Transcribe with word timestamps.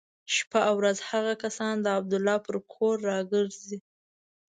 شپه 0.35 0.59
او 0.69 0.75
ورځ 0.81 0.97
هغه 1.11 1.33
کسان 1.43 1.75
د 1.81 1.87
عبدالله 1.97 2.37
پر 2.45 2.55
کور 2.73 2.95
را 3.09 3.19
ګرځي. 3.31 3.77